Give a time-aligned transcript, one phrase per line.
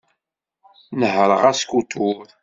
[0.99, 2.27] Nehreɣ askutur.